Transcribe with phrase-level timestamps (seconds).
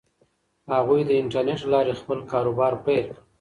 [0.73, 3.21] هغوی د انټرنیټ له لارې خپل کاروبار پیل کړ.